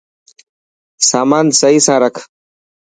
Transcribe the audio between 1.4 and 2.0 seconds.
سهي سان